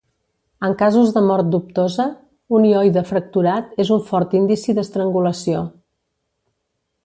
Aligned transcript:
En 0.67 0.71
casos 0.77 1.11
de 1.17 1.21
mort 1.31 1.51
dubtosa, 1.55 2.07
un 2.59 2.65
hioide 2.69 3.05
fracturat 3.11 3.77
és 3.85 3.93
un 3.99 4.03
fort 4.09 4.35
indici 4.43 4.79
d'estrangulació. 4.79 5.63